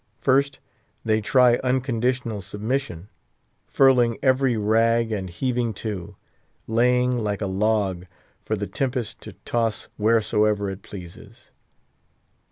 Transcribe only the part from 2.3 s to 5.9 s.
submission; furling every rag and heaving